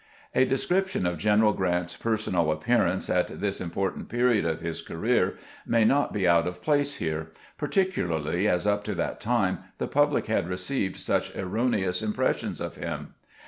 A 0.33 0.45
description 0.45 1.05
of 1.05 1.19
General 1.19 1.53
Grant's 1.53 1.95
personal 1.95 2.51
appearance 2.51 3.07
at 3.07 3.39
this 3.39 3.61
important 3.61 4.09
period 4.09 4.45
of 4.45 4.59
his 4.59 4.81
career 4.81 5.37
may 5.63 5.85
not 5.85 6.11
be 6.11 6.27
out 6.27 6.47
of 6.47 6.59
place 6.63 6.95
here, 6.95 7.27
particularly 7.59 8.47
as 8.47 8.65
up 8.65 8.83
to 8.85 8.95
that 8.95 9.19
time 9.19 9.59
the 9.77 9.85
public 9.87 10.25
had 10.25 10.49
received 10.49 10.95
such 10.97 11.35
erroneous 11.35 12.01
impressions 12.01 12.59
of 12.59 12.77
him. 12.77 13.13